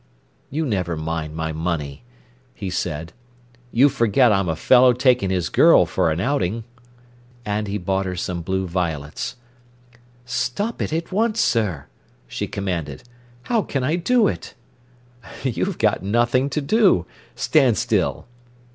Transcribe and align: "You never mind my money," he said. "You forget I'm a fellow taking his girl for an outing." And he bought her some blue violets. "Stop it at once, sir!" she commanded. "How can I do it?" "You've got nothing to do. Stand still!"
"You 0.49 0.65
never 0.65 0.97
mind 0.97 1.35
my 1.35 1.51
money," 1.53 2.03
he 2.55 2.71
said. 2.71 3.13
"You 3.71 3.87
forget 3.87 4.31
I'm 4.31 4.49
a 4.49 4.55
fellow 4.55 4.93
taking 4.93 5.29
his 5.29 5.47
girl 5.49 5.85
for 5.85 6.09
an 6.09 6.19
outing." 6.19 6.63
And 7.45 7.67
he 7.67 7.77
bought 7.77 8.07
her 8.07 8.15
some 8.15 8.41
blue 8.41 8.65
violets. 8.65 9.35
"Stop 10.25 10.81
it 10.81 10.91
at 10.91 11.11
once, 11.11 11.39
sir!" 11.39 11.85
she 12.27 12.47
commanded. 12.47 13.03
"How 13.43 13.61
can 13.61 13.83
I 13.83 13.95
do 13.95 14.27
it?" 14.27 14.55
"You've 15.43 15.77
got 15.77 16.01
nothing 16.01 16.49
to 16.49 16.61
do. 16.61 17.05
Stand 17.35 17.77
still!" 17.77 18.25